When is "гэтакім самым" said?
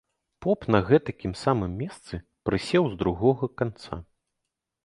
0.87-1.71